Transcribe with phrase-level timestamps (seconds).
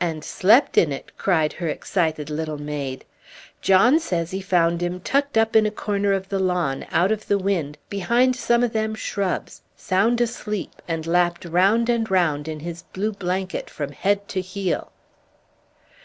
[0.00, 3.04] "And slept in it!" cried her excited little maid.
[3.62, 7.28] "John says he found him tucked up in a corner of the lawn, out of
[7.28, 12.58] the wind, behind some o' them shrubs, sound asleep, and lapped round and round in
[12.58, 14.90] his blue banket from head to heel."